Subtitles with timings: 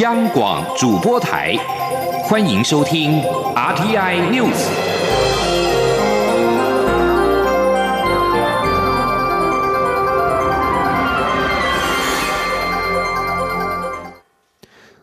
[0.00, 1.56] 央广主播台，
[2.22, 3.20] 欢迎收听
[3.56, 4.52] RTI News。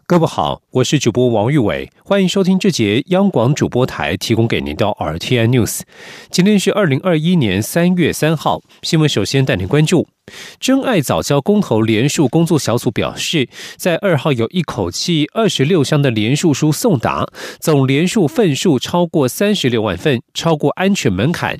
[0.05, 5.81] 各位好，我是主播王玉伟，欢迎收听这节央广主播台提供给您的 RTI News。
[6.29, 10.07] 今天是二零二一年三月三号，新闻首先带您关注。
[10.59, 13.47] 真爱早教公投联署工作小组表示，
[13.77, 17.25] 在二号有一口气二十六箱的联署书送达，
[17.59, 21.59] 总联署份数超过三十六万份，超过安全门槛。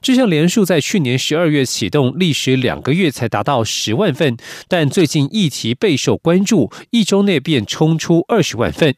[0.00, 4.36] 这项联署在去年十二月启动，历时两个月才达到十万份，
[4.68, 8.94] 但最近议题备受关注，一周内便冲出二十万份。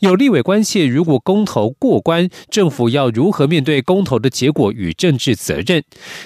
[0.00, 5.82] 有立委关切，如果公投过关，政府要如何面对公投的结果与政治责任？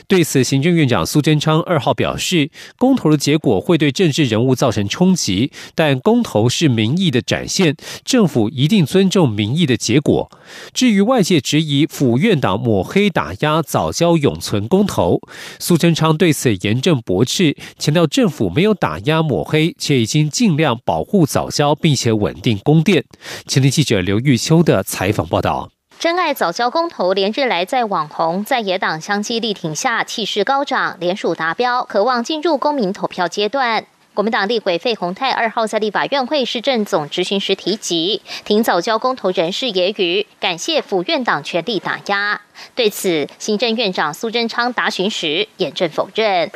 [0.09, 10.31] 对此，行政院长苏贞昌二号表示，公投的结果会对政治人物造成冲击，但公投是民意的展现，政府一定尊重民意的结果。
[10.73, 15.21] 至于外界质疑府院党抹黑打压早教永存公投，
[15.59, 23.05] 苏贞昌对此严正驳斥，强调政府没有打压抹黑，且已经尽量保护早教，并且稳定供电。
[23.47, 33.85] 前天记者刘玉秋的采访报道：真爱早教公投连日来在网红在野党相继力挺下，气势高涨，联署达标，渴望进入公民投票阶段。
[34.13, 42.41] 国民党立委费鸿泰二号在立法院会市政总执行时提及，挺早教公投人士揶揄，感谢府院党全力打压。
[42.75, 46.51] 对此，行政院长苏贞昌答询时严正否认。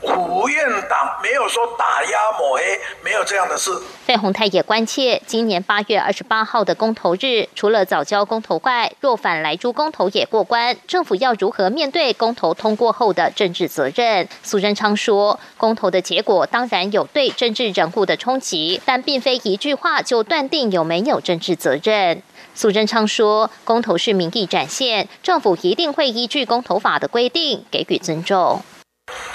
[0.00, 2.62] 胡院党没有说打压抹黑，
[3.02, 3.70] 没有这样的事。
[4.04, 14.28] 费鸿泰也关切，今年八月二十八号的公投日，除了早交公投外，若反来珠公投也过关，政府要如何面对公投通过后的政治责任？
[14.42, 22.22] 苏贞昌说，公投的结果当然有对政治人物的冲击，但并非一句话就断定有没有政治责任。
[22.54, 28.62] 苏贞昌说，公投是民意展现，政府一定会依据公投法的规定给予尊重。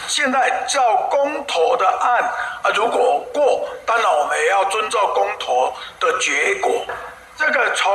[0.08, 2.22] 现在叫公投的案
[2.64, 6.86] 啊，如果过，当然我们也要遵照公投的结果。
[7.36, 7.92] 这个从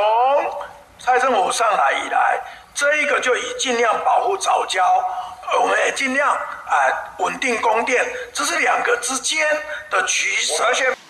[0.99, 2.41] 蔡政府上来以来，
[2.75, 4.83] 这一个就以尽量保护早教，
[5.61, 6.75] 我们也尽量啊
[7.19, 9.47] 稳定供电，这是两个之间
[9.91, 10.65] 的取舍。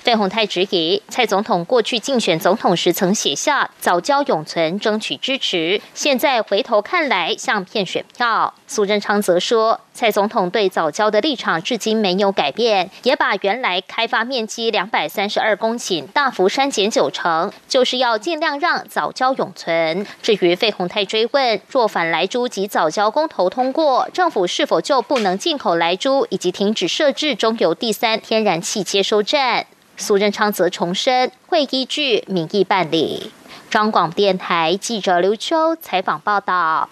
[0.09, 8.55] 费鸿泰质疑蔡总统过去竞选总统时曾写下早教永存争取支持，现在回头看来像骗选票。
[8.67, 20.07] 苏贞昌则说，蔡总统对早教的立场至今没有改变，也把原来开发面积两百三十二公顷大幅删减九成，就是要尽量让早教永存。
[20.23, 29.67] 至于费鸿泰追问，若反来猪及早教公投通过，政府是否就不能进口来猪，以及停止设置中油第三天然气接收站？
[29.99, 33.33] 苏贞昌则重申，会依据民意办理。
[33.69, 36.89] 中广电台记者刘秋采访报道。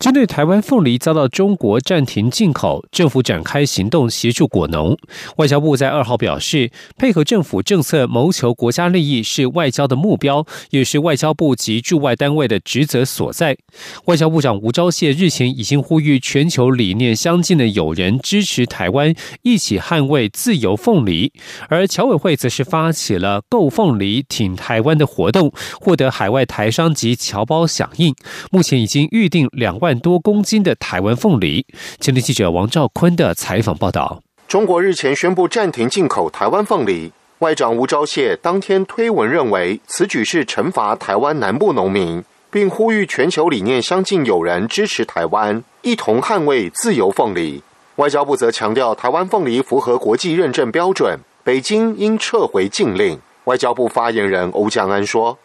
[0.00, 4.94] 针对台湾凤梨遭到中国暂停进口，政府展开行动协助果农。
[5.36, 13.56] 外交部在二号表示，配合政府政策谋求国家利益是外交的目标，也是外交部及驻外单位的职责所在。
[14.04, 21.32] 外交部长吴钊燮日前已经呼吁全球理念相近的友人支持台湾，一起捍卫自由凤梨。
[21.68, 25.50] 而侨委会则是发起了“购凤梨挺台湾”的活动，
[25.80, 28.14] 获得海外台商及侨胞响应。
[28.50, 29.93] 目前已经预定两万。
[29.98, 31.64] 多公斤的台湾凤梨。
[32.00, 47.62] 前天记者王兆坤的采访报道：中国日前宣布暂停进口台湾凤梨，外长吴钊燮当天推文认为，此举是惩罚台湾南部农民，并呼吁全球理念相近友人支持台湾，一同捍卫自由凤梨。
[47.96, 53.18] 外交部则强调，台湾凤梨符合国际认证标准，北京应撤回禁令。
[53.44, 55.38] 外交部发言人欧江安说：“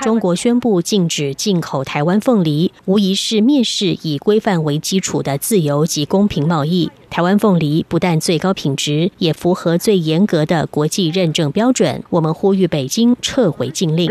[0.00, 6.88] 中国宣布禁止进口台湾凤梨，无疑是蔑视以规范为基础的自由及公平贸易。
[7.10, 12.04] 台湾凤梨不但最高品质，也符合最严格的国际认证标准。
[12.10, 14.08] 我们呼吁北京撤回禁令。”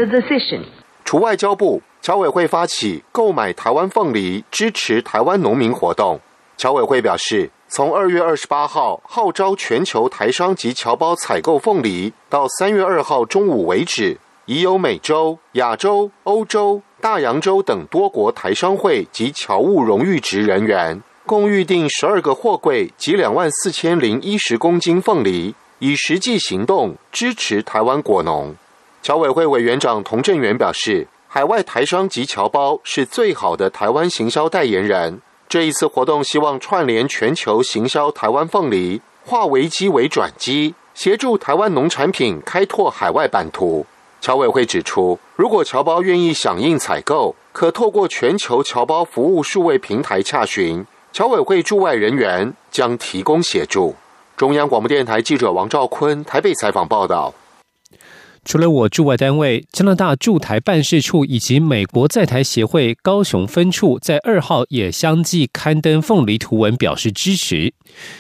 [1.06, 6.20] 除外交部，侨委会发起购买台湾凤梨，支持台湾农民活动。
[6.58, 7.50] 侨委会表示。
[7.68, 28.56] 从二月二十八号号召全球台商及侨胞采购凤梨，到三月二号中午为止，已有美洲、亚洲、欧洲、大洋洲等多国台商会及侨务荣誉职人员，共预定十二个货柜及两万四千零一十公斤凤梨，以实际行动支持台湾果农。
[29.02, 35.20] 侨委会委员长童振源表示，海外台商及侨胞是最好的台湾行销代言人。
[35.48, 43.86] 这一次活动希望串联全球行销台湾凤梨，化危机为转机，协助台湾农产品开拓海外版图。
[44.20, 50.84] 侨委会指出，如果侨胞愿意响应采购，可透过全球侨胞服务数位平台洽询，
[51.14, 53.96] 侨委会驻外人员将提供协助。
[54.36, 57.34] 中央广播电台记者王兆坤台北采访报道。
[58.46, 67.74] 除了我驻外单位加拿大驻台办事处以及美国在台协会高雄分处，在二号也相继刊登凤梨图文表示支持。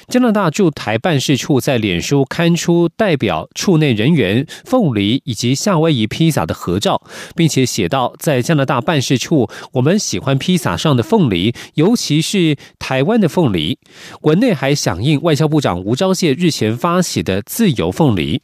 [0.07, 7.01] 加拿大驻台办事处在脸书刊出代表处内人员凤梨以及夏威夷披萨的合照，
[7.35, 13.77] 并且写道：“在加拿大办事处，我们喜欢披萨上的凤梨，尤其是台湾的凤梨。”
[14.23, 18.41] 文内还响应外交部长吴钊燮日前发起的自由凤梨。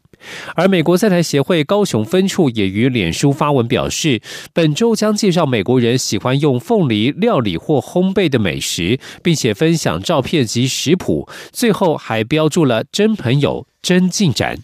[0.55, 4.21] 而美国在台协会高雄分处也于脸书发文表示，
[4.53, 14.59] 本周将介绍美国人喜欢用凤梨料理或烘焙的美食，并且分享照片及食谱，最后还标注了“真朋友、真进展”。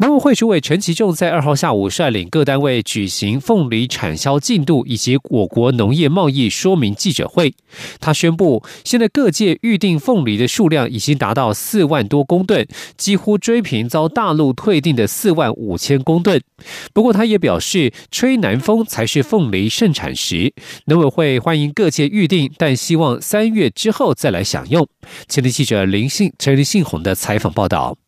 [0.00, 7.54] 农委会主委陈其仲在二号下午率领各单位举行凤梨产销进度以及我国农业贸易说明记者会。
[8.00, 12.66] 他宣布，现在各界预定凤梨的数量已经达到四万多公吨，
[12.96, 16.40] 几乎追平遭大陆退订的四万五千公吨。
[16.94, 20.54] 不过，他也表示，吹南风才是凤梨盛产时。
[20.86, 24.88] 农委会欢迎各界预定，但希望三月之后再来享用。
[25.28, 27.98] 前天记者林信陈林信宏的采访报道。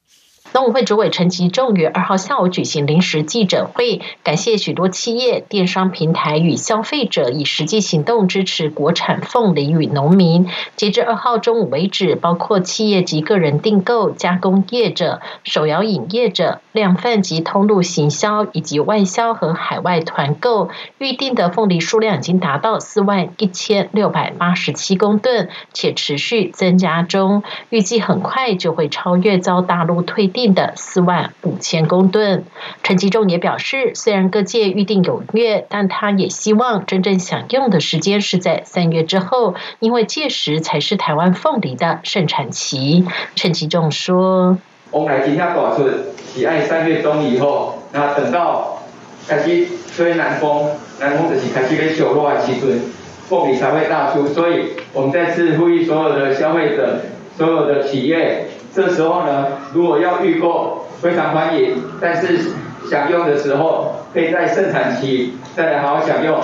[0.55, 10.49] 农委会主委陈吉仲于二号下午举行临时记者会，感谢许多企业、电商平台与消费者以实际行动支持国产凤梨与农民。
[10.77, 30.42] 截至二号中午为止，包括企业及个人订购、加工业者、手摇饮业者、量贩及通路行销以及外销和海外团购，预定的凤梨数量已经达到四万一千六百八十七公吨，且持续增加中，预计很快就会超越遭大陆退订。
[30.49, 32.45] 的四万五千公吨，
[32.83, 43.07] 陈吉仲也表示，虽然各界预定踊跃，但他也希望真正享用的时间是在三月之后，因为届时才是台湾凤梨的盛产期。
[43.35, 44.59] 陈吉仲说
[44.91, 48.83] ：“我们来今天保持喜爱三月中以后，那等到
[49.29, 52.81] 开始吹南风，南风就是开始跟小落的时阵，
[53.29, 54.27] 凤梨才会大出。
[54.27, 57.01] 所以我们再次呼吁所有的消费者，
[57.37, 61.83] 所有的企业。”这时候呢，如果要预购，非常欢迎。
[62.01, 62.53] 但是
[62.91, 66.41] 想用的时候，可以在盛产期再来好好享用。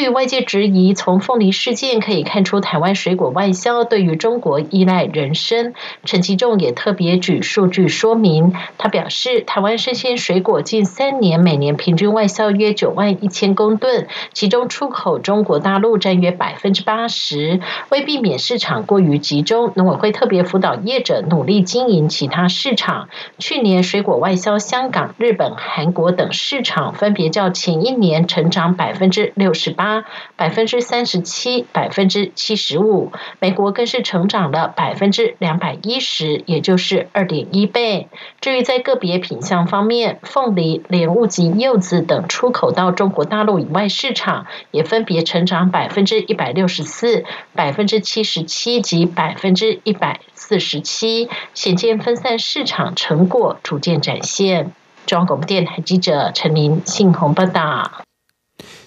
[0.00, 5.74] 对外界质疑，从凤梨事件可以看出台湾水果外销对于中国依赖人参。
[6.04, 17.60] 陈其仲也特别举数据说明，他表示，台湾生鲜水果近三年每年平均外销约九万一千公吨，其中出口中国大陆占约百分之八十。
[17.90, 23.10] 为避免市场过于集中，农委会特别辅导业者努力经营其他市场。
[23.38, 29.70] 去年水果外销香港、日本、韩国等市场，分别较前一年成长百分之六十。
[29.80, 29.89] 八
[30.36, 38.08] 百分之三十七，百分之七十五，美国更是成长了百分之两百一十，也就是二点一倍。
[38.40, 54.72] 至于在个别品相方面，凤梨、莲雾及柚子等出口到中国大陆以外市场，也分别成长百分之一百六十四、百分之七十七及百分之一百四十七，显见分散市场成果逐渐展现。
[55.06, 58.09] 中央广播电台记者陈琳、信鸿报道。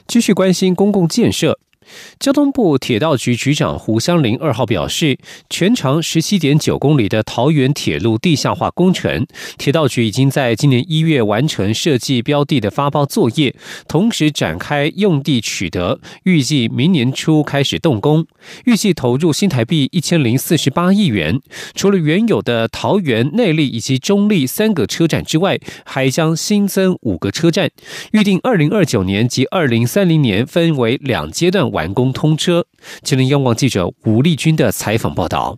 [0.07, 1.59] 继续关心公共建设。
[2.19, 5.17] 交通部铁道局局长胡香林二号表示，
[5.49, 9.25] 全长十七点九公里的桃园铁路地下化工程，
[9.57, 13.55] 铁道局已经在今年一月完成设计标的的发包作业，
[13.87, 18.25] 同时展开用地取得，预计明年初开始动工，
[18.65, 21.39] 预计投入新台币一千零四十八亿元。
[21.73, 27.69] 除了原有的桃园内力以及中立三个车站之外，还将新增五个车站，
[28.11, 31.63] 预定二零二九年及二零三零年分为两阶段。
[31.73, 32.65] 完工通车。
[33.01, 35.57] 吉林央广记者吴丽君的采访报道：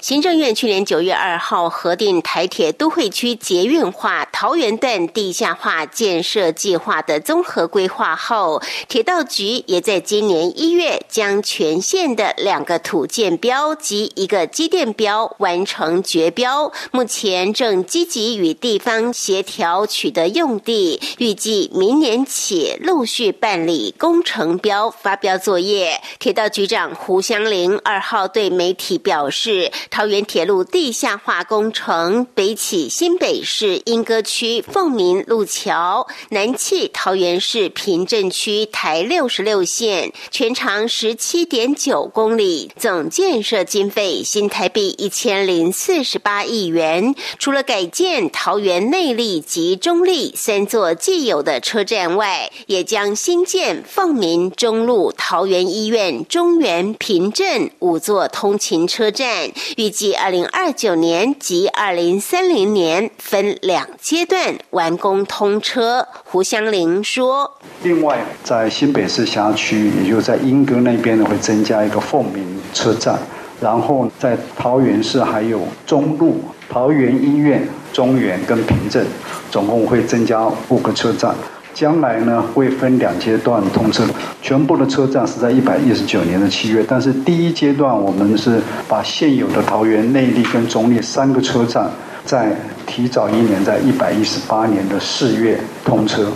[0.00, 26.00] 行政院去年九月二号核定台铁都会区捷运化桃园段地下化建设计划的综合规划后，铁道局也在今年一月将全线的两个土建标及一个机电标完成绝标，目前正积极与地方协调取得用地，预计明年起陆续办理工程标发标作业。
[26.18, 26.61] 铁道局。
[26.62, 47.12] 局长胡湘玲二号对媒体表示，桃园铁路地下化工程北起新北市莺歌区凤鸣路桥，南起桃园市平镇区台六十六线，全长十七点九公里，总建设经费新台币一千零四十八亿元。
[47.40, 66.06] 除了改建桃园内力及中立三座既有的车站外，也将新建凤鸣中路、桃园医院、中原、平镇五座通勤车站，预计二零二九年及二零三零年分两阶段完工通车。
[66.24, 73.18] 胡香玲说：“另外，在新北市辖区，也就在莺歌那边呢，会增加一个凤鸣车站，
[73.60, 79.06] 然后在桃园市还有中路、桃园医院、中原跟平镇，
[79.50, 81.34] 总共会增加五个车站。”
[81.74, 84.04] 将来呢会分两阶段通车，
[84.40, 91.90] 全部的车站是在一百一十九年的七月，但是第一阶段我们是把现有的桃园内力跟中立三个车站
[92.24, 92.56] 在。
[92.86, 96.30] 提早一年，在一百一十八年的四月通车。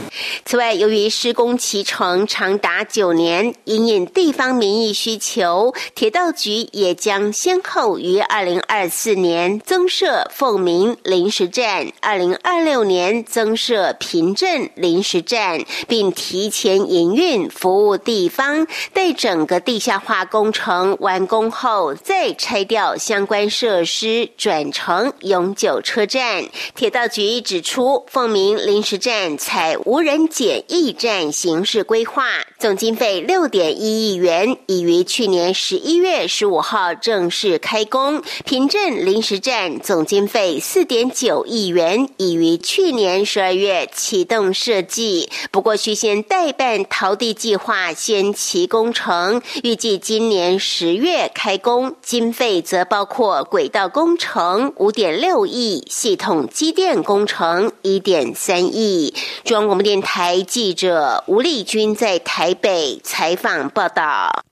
[0.45, 18.67] 此外，由于施工期程长达九年，因应地方民意需求，铁道局也将先后于二零二四年增设凤鸣临时站，二零二六年增设平镇临时站，并提前营运服务地方。
[18.93, 26.36] 待整个地下化工程完工后，再拆掉相关设施，转成永久车站。
[26.75, 32.25] 铁道局指出，凤鸣临时站采无人检疫站形式规划，
[32.59, 38.23] 总经费六点一亿元，已于去年十一月十五号正式开工。
[38.45, 51.95] 平镇临时站总经费四点九亿元，已于去年十二月启动设计，不过需先代办陶地计划先期工程，预计今年十月开工。
[52.03, 56.26] 经费则包括轨道工程五点六亿，系统。
[56.27, 59.15] 统机电工程一点三亿。
[59.45, 64.43] 中央广播电台记者吴丽君在台北采访报道。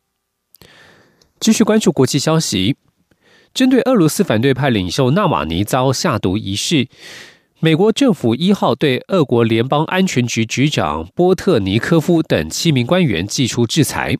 [1.40, 2.76] 继续关注国际消息，
[3.52, 6.86] 针对俄罗斯反对派领袖纳瓦尼遭下毒一事，
[7.58, 14.16] 美国政府一号对俄国联邦安全局局长波特尼科夫等七名官员寄出制裁。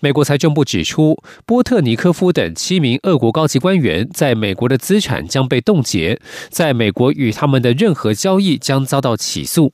[0.00, 9.72] 美国财政部指出，波特尼科夫等七名俄国高级官员在美国的资产将被冻结，在美国与他们的任何交易将遭到起诉。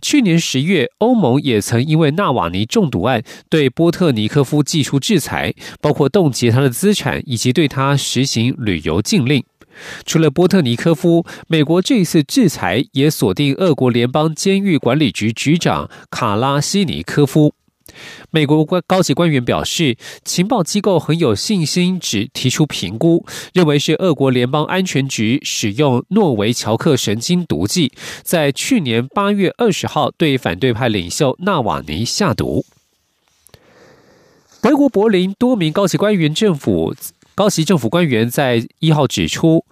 [0.00, 9.44] 去年十月，欧盟也曾因为纳瓦尼中毒案对波特尼科夫寄出制裁，包括冻结他的资产以及对他实行旅游禁令。
[10.06, 17.54] 除了波特尼科夫，美国这一次制裁也锁定俄国联邦监狱管理局局长卡拉西尼科夫。
[18.30, 27.92] 美国官高级官员表示，情报机构很有信心，只提出评估，认为是俄国联邦安全局使用诺维乔克神经毒剂，
[28.22, 32.64] 在去年八月二十号对反对派领袖纳瓦尼下毒。
[34.60, 36.94] 德国柏林多名高级官员、政府
[37.34, 39.64] 高级政府官员在一号指出。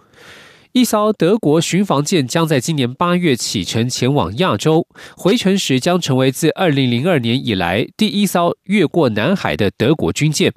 [0.73, 10.53] 一艘德国巡防舰将在今年八月启程前往亚洲，回程时将成为自二零零二年以来第一艘越过南海的德国军舰。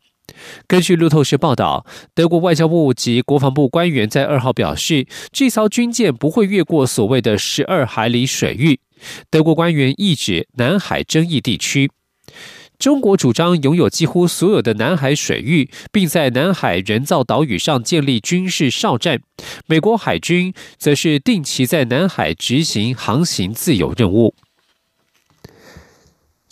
[0.66, 8.80] 根据路透社报道，德国外交部及国防部官员在二号表示，这艘军舰不会越过所谓的十二海里水域。
[9.30, 11.90] 德国官员意指南海争议地区。
[12.82, 19.20] 中国主张拥有几乎所有的南海水域，并在南海人造岛屿上建立军事哨站。
[19.66, 24.34] 美国海军则是定期在南海执行航行自由任务。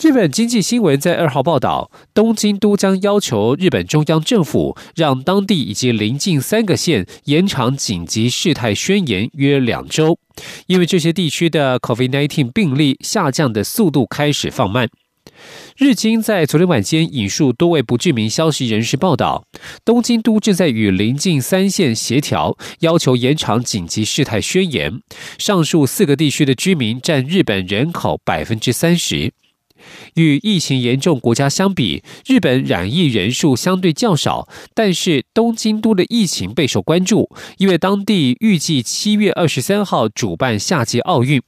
[0.01, 10.17] 日本经济新闻在二号报道，东京都将要求日本中央政府让当地以及邻近三个县延长紧急事态宣言约两周，
[10.69, 14.89] 因为这些地区的 COVID-19 病例下降的速度开始放慢。
[15.77, 19.45] 日经在昨天晚间引述多位不知名消息人士报道，
[19.85, 25.00] 东京都正在与邻近三县协调，要求延长紧急事态宣言。
[25.39, 29.33] 上述四个地区的居民占日本人口百分之三十。
[30.15, 41.41] 与疫情严重国家相比，日本染疫人数相对较少，但是东京都的疫情备受关注，因为当地预计七月二十三号主办夏季奥运。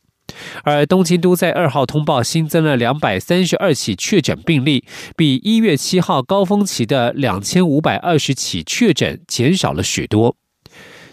[0.64, 4.84] 而东京都在二号通报新增了两百三十二起确诊病例，
[5.16, 10.36] 比一月七号高峰期的两千五百二十起确诊减少了许多。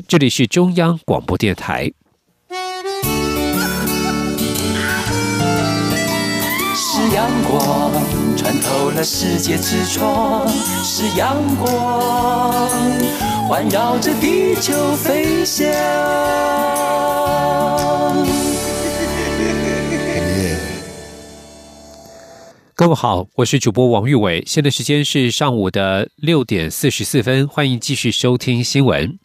[0.07, 1.91] 这里是中央广播电台。
[6.75, 7.91] 是阳光。
[8.39, 12.69] 穿透了世界之窗是阳光，
[13.49, 15.67] 环绕着地球飞翔。
[22.79, 29.19] 各位好，我是主播王玉伟，现在时间是上午的六点四十四分，欢迎继续收听新闻。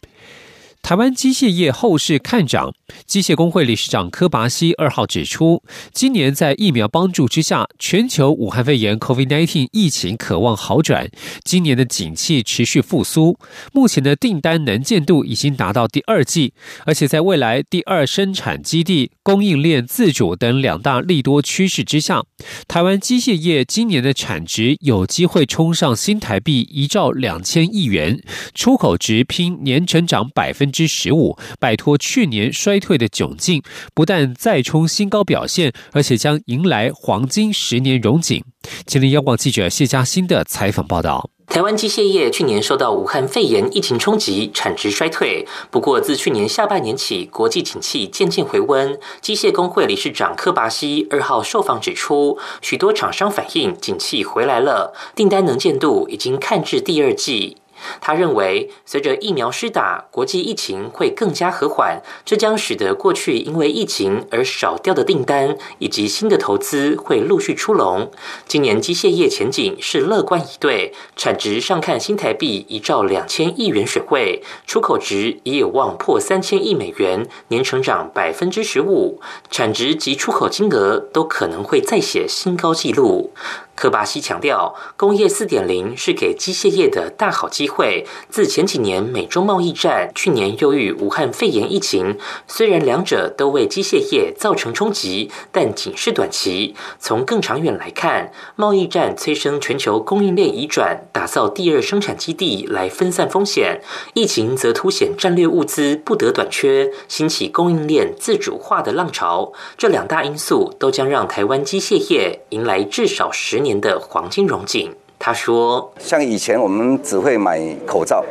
[0.85, 2.71] 台湾机械业后市看涨，
[3.07, 11.09] 机械工会理事长柯拔西二号指出，今年在疫苗帮助之下，全球武汉肺炎 （COVID-19） 疫情渴望好转，
[11.43, 13.35] 今年的景气持续复苏。
[13.73, 16.53] 目前的订单能见度已经达到第二季，
[16.85, 22.21] 而且在未来第二生产基地、供应链自主等两大利多趋势之下，
[22.67, 28.21] 台湾机械业今年的产值有机会冲上新台币一兆两千亿元，
[28.53, 30.71] 出口值拼年成长百分。
[30.75, 33.63] 之十五，摆脱去年衰退的窘境，
[33.93, 38.43] 不但再冲新高表现，而且将迎来黄金十年荣景。
[38.85, 45.47] 吉林央广记者谢嘉欣的采访报道：台湾机械业去年受到武汉肺炎疫情冲击，产值衰退。
[45.71, 48.99] 不过，自去年下半年起，国际景气渐渐回温。
[49.21, 57.55] 机械工会理事长柯拔西二号受访指出，许多厂商反映景气回来了，订单能见度已经看至第二季。
[58.01, 68.11] 他认为，随着疫苗施打，国际疫情会更加和缓，这将使得过去因为疫情而少掉的订单以及新的投资会陆续出笼。
[68.47, 83.33] 今年机械业前景是乐观以对，产值上看新台币一兆两千亿元水位，出口值也有望破三千亿美元，年成长百分之十五，产值及出口金额都可能会再写新高纪录。
[83.75, 88.07] 科巴西强调，工业四点零是给机械业的大好机会。
[88.29, 92.17] 自前几年美中贸易战，去年又遇武汉肺炎疫情，
[92.47, 96.73] 虽然两者都为机械业造成冲击，但仅是短期。
[96.99, 103.81] 从更长远来看，贸易战催生全球供应链移转，打造第二生产基地来分散风险；
[104.13, 109.51] 疫情则凸显战略物资不得短缺，兴起供应链自主化的浪潮。
[109.77, 113.64] 这两大因素都将让台湾机械业迎来至少十。
[113.65, 118.23] 年的黄金荣景，他说：“像以前我们只会买口罩。”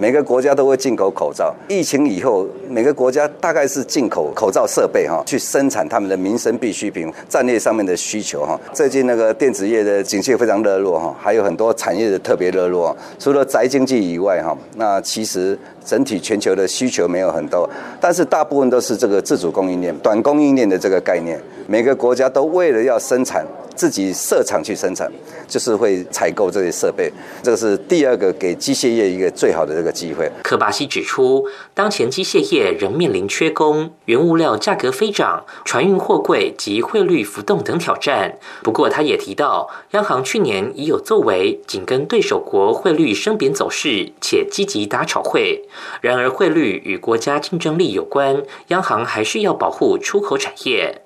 [0.00, 1.54] 每个国家都会进口口罩。
[1.68, 8.58] 疫情以后，每个国家大概是进口口罩设备哈，去生产他们的民生必需品、战略上面的需求哈。
[8.72, 12.96] 最近那个电子业的景气非常热络哈，还有很多产业的特别热络。
[13.18, 17.68] 除了宅经济以外哈，那其实整体全球的需求没有很多，
[18.00, 21.40] 但是大部分都是这个自主供应链、短供应链的这个概念。
[21.66, 25.08] 每个国家都为了要生产，自己设厂去生产，
[25.46, 27.12] 就是会采购这些设备。
[27.44, 29.90] 这个是第二个给机械业一个最好的这个。
[29.90, 30.30] 机会。
[30.42, 38.38] 科巴西指出，当前机械业仍面临缺工、原物料价格飞涨、船运货柜及汇率浮动等挑战。
[38.62, 45.68] 不过，他也提到，央行去年已有作为，紧跟对手国汇率升贬走势，且积极打炒汇。
[46.00, 51.02] 然而，汇率与国家竞争力有关，央行还是要保护出口产业。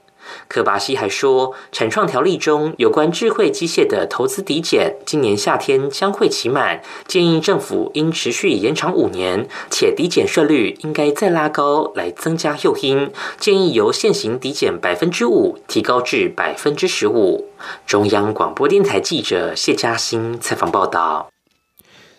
[0.48, 17.50] 科巴西还说，产创条例中有关智慧机械的投资抵减，今年夏天将会期满，建议政府应持续延长五年，且抵减税率应该再拉高来增加诱因，建议由现行抵减百分之五提高至百分之十五。
[17.86, 21.28] 中央广播电台记者谢嘉欣采访报道。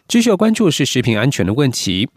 [0.08, 2.08] 继续关注是食品安全的问题。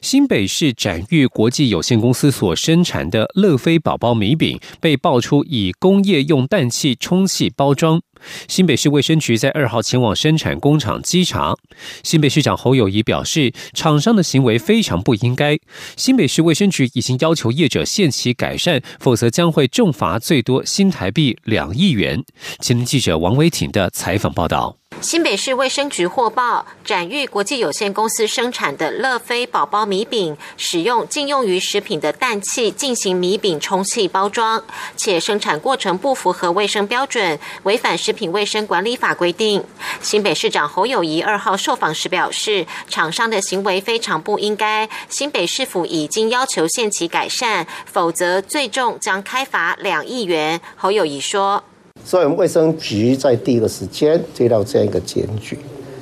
[0.00, 8.00] 新北市展誉国际有限公司所生产的乐飞宝宝米饼被爆出以工业用氮气充气包装，
[8.48, 11.54] 新北市卫生局在二号前往生产工厂稽查。
[12.02, 15.58] 新北市长侯友谊表示，厂商的行为非常不应该。
[15.96, 22.24] 新北市卫生局已经要求业者限期改善，否则将会重罚最多新台币两亿元。
[22.60, 24.76] 前记者王维挺的采访报道。
[25.02, 34.64] 新北市卫生局获报，展玉国际有限公司生产的乐飞宝宝米饼，使用禁用于食品的氮气进行米饼充气包装，
[34.96, 39.62] 且生产过程不符合卫生标准，违反食品卫生管理法规定。
[40.00, 50.60] 新北市长侯友谊二号受访时表示，厂商的行为非常不应该，新北市府已经要求限期改善，否则最重将开罚两亿元。
[50.74, 51.62] 侯友谊说。
[52.06, 55.58] 所以，我们卫生局在第一个时间接到这样一个检举，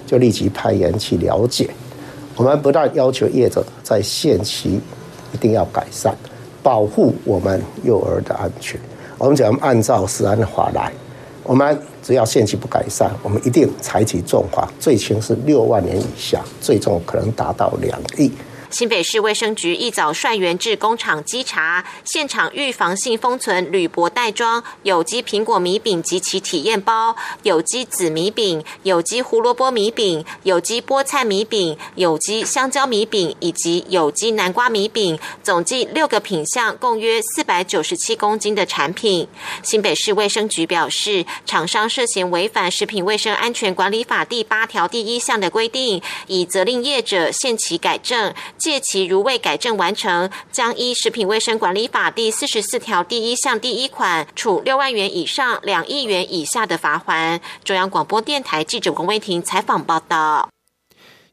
[0.06, 1.66] 就立即派人去了解。
[2.36, 4.78] 我们不但要求业者在限期
[5.32, 6.14] 一定要改善，
[6.62, 8.78] 保护我们幼儿的安全。
[9.16, 10.92] 我们讲按照食安法来，
[11.42, 18.30] 我们只要限期不改善，我们一定采取重罚，最轻是六万年以下，最重可能达到两亿。
[18.74, 39.28] 新北市卫生局一早率员至工厂稽查，现场预防性封存铝箔袋装有机苹果米饼及其体验包、有机紫米饼、有机胡萝卜米饼、有机菠菜米饼、有机香蕉米饼以及有机南瓜米饼，总计六个品项，共约四百九十七公斤的产品。
[39.62, 48.34] 新北市卫生局表示，厂商涉嫌违反食品卫生安全管理法第八条第一项的规定，已责令业者限期改正。
[48.64, 57.42] 借其如未改正完成，将依《食品卫生管理法》第四十四条第一项第一款，处六万元以上两亿元以下的罚款。
[57.62, 60.48] 中央广播电台记者龚威婷采访报道。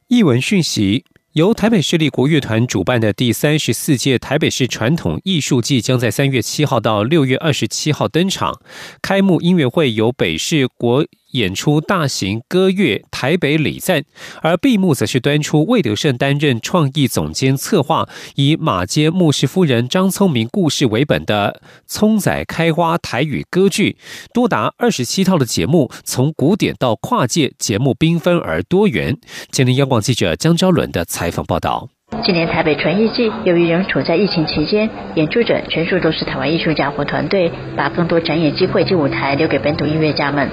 [0.10, 1.06] 译文讯息。
[1.34, 8.60] 由台北市立国乐团主办的第三十四届台北市传统艺术季将在三月七号到六月二十七号登场。
[9.02, 11.06] 开幕音乐会由北市国。
[11.32, 14.04] 演出大型歌乐台北礼赞，
[14.41, 23.98] 而闭幕则是端出魏德胜担任创意总监策划，以马街牧师夫人张聪明故事为本的《葱仔开花》台语歌剧，
[24.34, 29.17] 多达二十七套的节目，从古典到跨界，节目缤纷而多元。
[29.52, 31.89] 今天央广记者江昭伦的采访报道。
[32.26, 40.50] 今年台北传艺季，由于仍处在疫情期间，演出者全数都是台湾艺术家或团队，把更多展演机会及舞台留给本土音乐家们。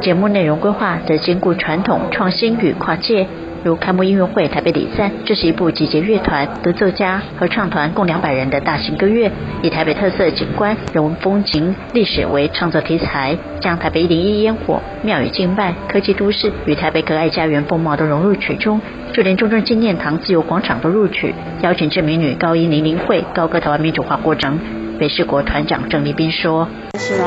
[0.00, 3.26] 节目内容规划则兼顾传统创新与跨界，
[3.64, 9.30] 如开幕音乐会台北礼赞，这是一部集结乐团、独奏家、合唱团共两百人的大型歌乐，
[9.60, 18.80] 以台北特色景观、人文风景、历史为创作题材，将台北一零一烟火、庙宇敬拜、科技都市与台北可爱家园风貌都融入曲中，
[19.12, 24.60] 就连中正纪念堂自由广场都入曲，邀请知名女高音林林慧高歌台湾民主化过程。
[24.98, 26.68] 北市国团长郑立斌说：“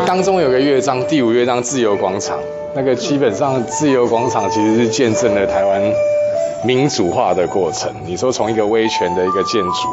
[0.06, 2.38] 当中有个乐章，第五乐章自由广场。”
[2.74, 5.82] 那个基本上自由广场其实是见证了台湾
[6.64, 7.94] 民主化的过程。
[8.06, 9.88] 你说从一个威权的一个建筑，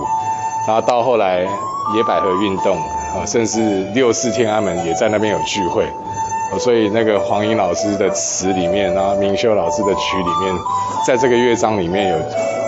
[0.66, 1.40] 然后到后来
[1.96, 5.84] 野百合运动啊，甚至六四天安门也在那边有聚会。
[6.58, 10.54] 所以那个黄英老师的词里面，然后明修老师的曲里面，
[11.06, 12.18] 在这个乐章里面有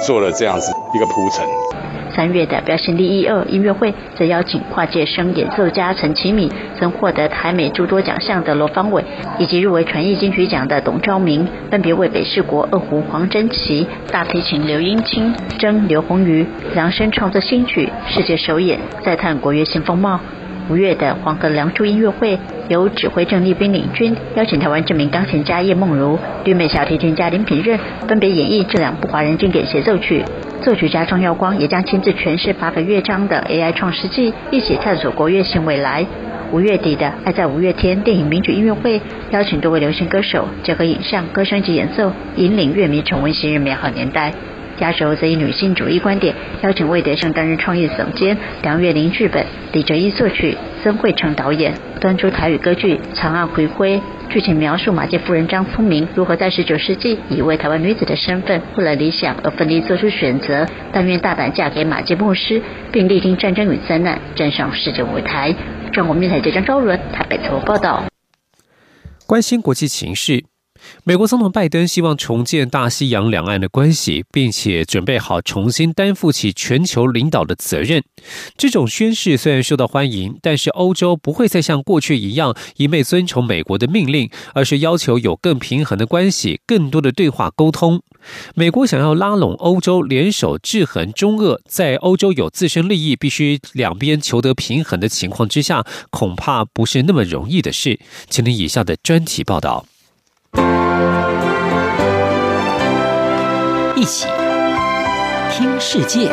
[0.04, 1.79] 做了这样子一个铺陈。
[2.10, 9.04] 三月的表现力一二音乐会，则邀请跨界声演奏家陈其敏，曾获得台美诸多奖项的罗方伟，
[9.38, 20.20] 以及入围传艺金曲奖的董昭明，分别为北市国二胡黄真琪、大提琴刘英清、征刘宏瑜量身创作新曲，世界首演，再探国乐新风貌。
[20.68, 30.24] 五月的黄河梁祝音乐会，由指挥郑立斌领军，邀请台湾知名钢琴家叶梦如、绿美小提琴家林品任，分别演绎这两部华人经典协奏曲。
[30.62, 36.04] 作曲家张耀光也将亲自诠释八个乐章的 AI 创世纪，一起探索国乐新未来。
[36.52, 44.32] 五月底的《爱在五月天》电影名曲音乐会，邀请多位流行歌手结合影像、歌声及演奏，引领乐迷重温昔日美好年代。
[44.80, 53.98] 压轴则以女性主义观点，邀请魏德胜担任创意总监，梁月玲剧本，李哲一作曲，曾慧成导演，端出台语歌剧《长岸回归》。
[54.30, 65.54] 剧情描述马介夫人张聪明如何在十九世纪以一位台湾女子的身份，为了理想而奋力做出选择，但愿大胆嫁给马介牧师，并历经战争与灾难，站上世界舞台。
[65.92, 68.04] 中国面台这张昭伦台北采报道。
[69.26, 70.44] 关心国际情势。
[71.05, 78.03] 美国总统拜登希望重建大西洋两岸的关系，并且准备好重新担负起全球领导的责任。
[78.57, 88.03] 这种宣誓虽然受到欢迎，但是欧洲不会再像过去一样一昧遵从美国的命令，而是要求有更平衡的关系、更多的对话沟通。
[88.55, 97.98] 美国想要拉拢欧洲联手制衡中俄，在欧洲有自身利益必须两边求得平衡的情况之下，恐怕不是那么容易的事。
[98.29, 99.87] 请听以下的专题报道。
[103.96, 104.26] 一起
[105.52, 106.28] 听世界，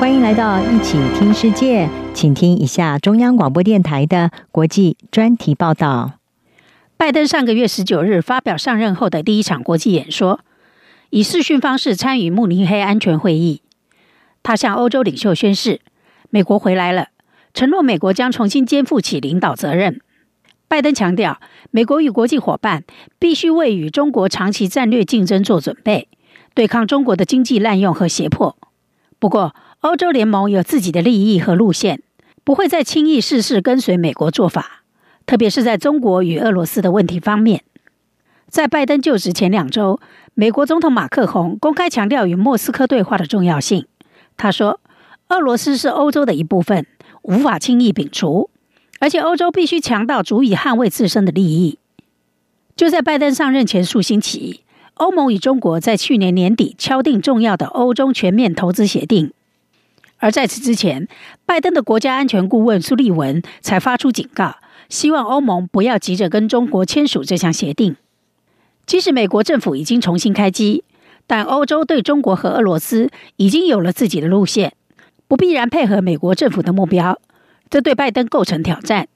[0.00, 6.12] 欢迎来到一起听世界，请听一下中央广播电台的国际专题报道。
[6.96, 10.40] 拜登上个月十九日发表上任后的第一场国际演说，
[11.10, 13.62] 以视讯方式参与慕尼黑安全会议。
[14.42, 15.80] 他向欧洲领袖宣誓
[16.30, 17.08] ：“美国回来了，
[17.54, 20.00] 承诺美国将重新肩负起领导责任。”
[20.68, 22.84] 拜登强调，美国与国际伙伴
[23.18, 26.08] 必须为与中国长期战略竞争做准备，
[26.54, 28.56] 对抗中国的经济滥用和胁迫。
[29.18, 32.02] 不过，欧洲联盟有自己的利益和路线，
[32.44, 34.82] 不会再轻易事事跟随美国做法，
[35.24, 37.62] 特别是在中国与俄罗斯的问题方面。
[38.48, 40.00] 在拜登就职前两周，
[40.34, 43.86] 美国总统马克宏公开强调与莫斯科对话的重要性。
[44.36, 44.80] 他说
[45.28, 46.86] ：“俄罗斯是欧洲的一部分，
[47.22, 48.50] 无法轻易摒除。”
[48.98, 51.78] 而且欧洲必须强到足以捍卫自身的利益。
[52.76, 54.62] 就在拜登上任前数星期，
[54.94, 59.32] 欧盟与中国在去年年底敲定重要的欧中全面投资协定，
[60.18, 61.08] 而在此之前，
[61.44, 64.56] 拜登的国家安全顾问苏利文才发出警告，
[64.88, 67.96] 希望欧盟不要急着跟中国签署这项协定。
[68.86, 70.84] 即使美国政府已经重新开机，
[71.26, 74.72] 但欧洲对中国和俄罗斯已经有了自己的路线，
[75.26, 77.20] 不必然配合美国政府的目标，
[77.70, 79.08] 这对拜登构成挑战。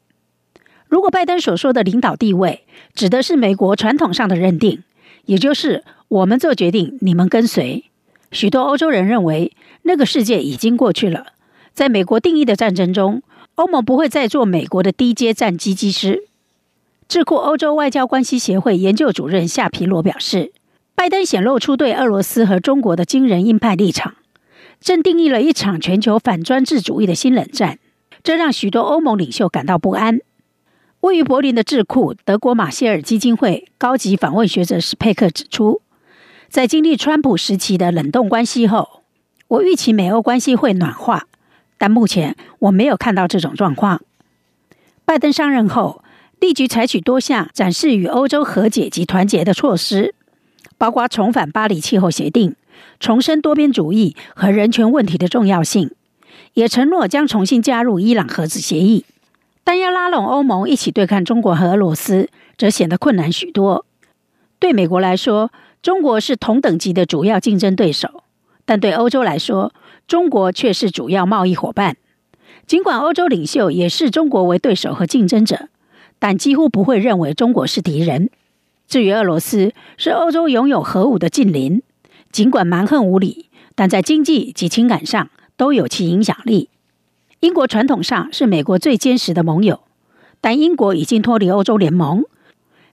[0.88, 4.82] 如果拜登所说的领导地位指的是美国传统上的认定，
[5.24, 7.84] 也就是我们做决定，你们跟随，
[8.30, 11.28] 许多欧洲人认为那个世界已经过去了。
[11.72, 13.22] 在美国定义的战争中，
[13.54, 16.24] 欧盟不会再做美国的低阶战机机师。
[17.08, 20.52] 智库欧洲外交关系协会研究主任夏皮罗表示，
[20.94, 24.14] 拜登显露出对俄罗斯和中国的惊人硬派立场，
[24.80, 27.78] 正定义了一场全球反专制主义的新冷战，
[28.22, 30.20] 这让许多欧盟领袖感到不安。
[31.00, 35.82] 位于柏林的智库德国马歇尔基金会高级访问学者史佩克指出，
[36.48, 39.02] 在经历川普时期的冷冻关系后，
[39.48, 41.26] 我预期美欧关系会暖化，
[41.76, 44.00] 但目前我没有看到这种状况。
[45.04, 46.04] 拜登上任后，
[46.38, 50.14] 立即采取多项展示与欧洲和解及团结的措施，
[50.78, 52.54] 包括重返巴黎气候协定、
[53.00, 55.90] 重申多边主义和人权问题的重要性，
[56.54, 59.04] 也承诺将重新加入伊朗核子协议。
[59.64, 63.86] 但要拉拢欧盟一起对抗中国和俄罗斯，则显得困难许多。
[64.58, 65.50] 对美国来说，
[65.82, 68.08] 中国是同等级的主要竞争对手；
[68.64, 69.72] 但对欧洲来说，
[70.06, 71.96] 中国却是主要贸易伙伴。
[72.66, 75.68] 尽管欧洲领袖也视中国为对手和竞争者，
[76.18, 78.30] 但几乎不会认为中国是敌人。
[78.88, 81.82] 至于俄罗斯，是欧洲拥有核武的近邻，
[82.30, 86.68] 尽管蛮横无理，但在经济及情感上都有其影响力。
[87.40, 89.80] 英国传统上是美国最坚实的盟友，
[90.40, 92.24] 但英国已经脱离欧洲联盟。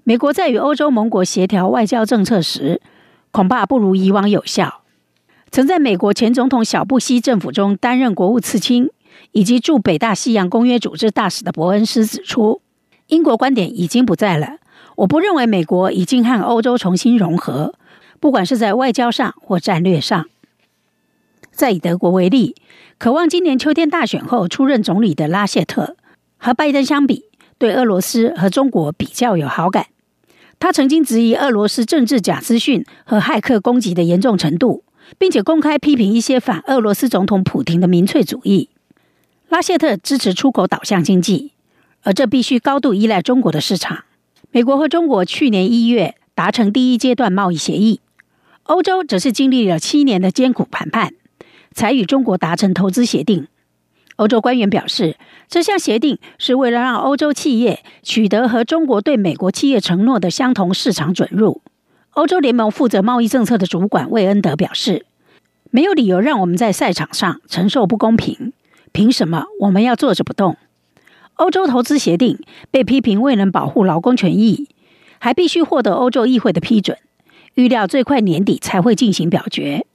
[0.03, 2.81] 美国在与欧洲盟国协调外交政策时，
[3.31, 4.81] 恐怕不如以往有效。
[5.51, 8.89] 曾在美国前总统小布希政府中担任国务次卿
[9.31, 12.61] 以及驻北大西洋公约组织大使的伯恩斯指出，
[13.07, 14.57] 英国观点已经不在了。
[14.95, 17.75] 我不认为美国已经和欧洲重新融合，
[18.19, 20.25] 不管是在外交上或战略上。
[21.59, 22.55] 再以德国为例。
[22.97, 25.97] 渴望今年秋天大选后出任总理的拉谢特，
[26.37, 27.25] 和拜登相比，
[27.57, 29.87] 对俄罗斯和中国比较有好感。
[30.57, 34.85] 他曾经质疑俄罗斯政治假资讯和骇客攻击的严重程度，
[35.17, 38.69] 并且公开批评一些反俄罗斯总统普京的民粹主义。
[39.49, 41.51] 拉谢特支持出口导向经济，
[42.03, 44.05] 而这必须高度依赖中国的市场。
[44.51, 47.99] 美国和中国去年一月达成第一阶段贸易协议，
[48.63, 51.15] 欧洲则是经历了七年的艰苦谈判。
[51.79, 53.47] 才与中国达成投资协定。
[54.17, 55.15] 欧洲官员表示，
[55.47, 61.61] 这项协定是为了让欧洲企业取得和中国对美国企业承诺的相同市场准入。
[62.15, 65.05] 欧洲联盟负责贸易政策的主管魏恩德表示
[65.71, 68.51] ：“没有理由让我们在赛场上承受不公平。
[68.91, 70.57] 凭什么我们要坐着不动？”
[71.35, 72.39] 欧洲投资协定
[72.69, 74.67] 被批评未能保护劳工权益，
[75.19, 76.97] 还必须获得欧洲议会的批准。
[77.53, 79.85] 预料最快年底才会进行表决。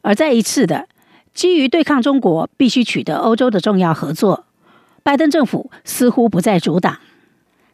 [0.00, 0.88] 而再一次的。
[1.38, 4.46] 基于对抗中国，必须取得欧洲的重要合作。
[5.04, 6.98] 拜登政府似乎不再阻挡。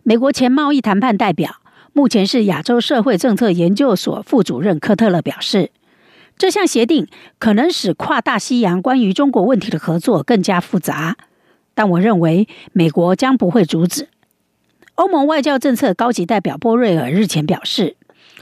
[0.03, 1.62] 美国前贸易谈判代表、
[1.94, 5.70] 目前是亚洲社会政策研究所副主任科特勒表示，
[6.37, 7.07] 这项协定
[7.38, 11.16] 可能使跨大西洋关于中国问题的合作更加复杂。
[11.74, 14.09] 但我认为美国将不会阻止。
[14.96, 17.96] 欧盟外交政策高级代表波瑞尔日前表示，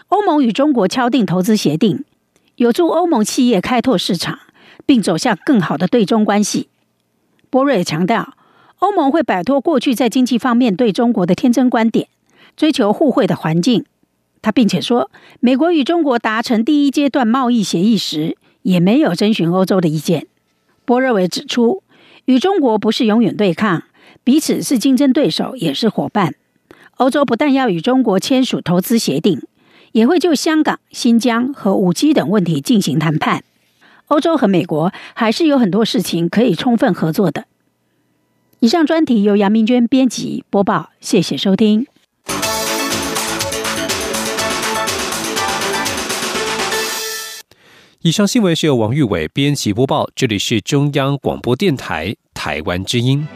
[0.08, 2.04] 欧盟与中国敲定投资协定，
[2.56, 4.40] 有助欧盟企业开拓市场。
[4.86, 6.68] 并走向更好的对中关系。
[7.50, 8.34] 波瑞强调，
[8.78, 12.08] 欧盟会摆脱过去在经济方面对中国的天真观点，
[12.56, 13.84] 追求互惠的环境。
[14.40, 20.26] 他并且说，美国与中国达成第一阶段贸易协议时，也没有征询欧洲的意见。
[20.84, 21.82] 波瑞维指出，
[22.24, 23.84] 与中国不是永远对抗，
[24.24, 26.34] 彼此是竞争对手，也是伙伴。
[26.96, 29.40] 欧洲不但要与中国签署投资协定，
[29.92, 33.44] 也会就香港、新疆和五 G 等问题进行谈判。
[34.08, 37.44] 欧洲和美国还是有很多事情可以充分合作的。
[38.60, 41.86] 以上专题由杨明娟编辑播报，谢谢收听。
[48.02, 53.26] 以上新闻是由王玉伟编辑播报，这里是中央广播电台台湾之音。